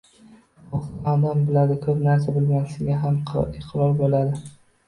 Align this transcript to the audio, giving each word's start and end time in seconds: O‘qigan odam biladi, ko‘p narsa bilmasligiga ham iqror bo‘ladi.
O‘qigan 0.77 1.03
odam 1.31 1.43
biladi, 1.49 1.77
ko‘p 1.85 2.01
narsa 2.07 2.35
bilmasligiga 2.39 2.99
ham 3.05 3.21
iqror 3.45 3.95
bo‘ladi. 4.01 4.43